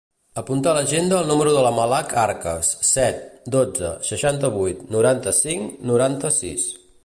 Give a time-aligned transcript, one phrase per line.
[0.41, 3.21] Apunta a l'agenda el número de la Malak Arcas: set,
[3.59, 6.69] dotze, seixanta-vuit, noranta-cinc, noranta-sis.